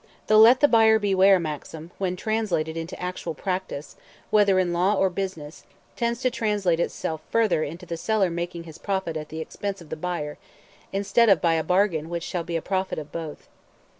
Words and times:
The 0.25 0.35
"let 0.39 0.61
the 0.61 0.67
buyer 0.67 0.97
beware" 0.97 1.39
maxim, 1.39 1.91
when 1.99 2.15
translated 2.15 2.75
into 2.75 2.99
actual 2.99 3.35
practice, 3.35 3.95
whether 4.31 4.57
in 4.57 4.73
law 4.73 4.95
or 4.95 5.11
business, 5.11 5.63
tends 5.95 6.19
to 6.23 6.31
translate 6.31 6.79
itself 6.79 7.21
further 7.29 7.61
into 7.61 7.85
the 7.85 7.97
seller 7.97 8.31
making 8.31 8.63
his 8.63 8.79
profit 8.79 9.15
at 9.15 9.29
the 9.29 9.41
expense 9.41 9.79
of 9.79 9.89
the 9.89 9.95
buyer, 9.95 10.39
instead 10.91 11.29
of 11.29 11.39
by 11.39 11.53
a 11.53 11.63
bargain 11.63 12.09
which 12.09 12.23
shall 12.23 12.43
be 12.43 12.55
to 12.55 12.61
the 12.61 12.67
profit 12.67 12.97
of 12.97 13.11
both. 13.11 13.47